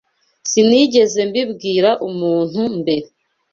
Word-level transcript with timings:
Sinigeze 0.49 1.19
mbibwira 1.29 1.89
umuntu 2.07 2.61
mbere. 2.79 3.07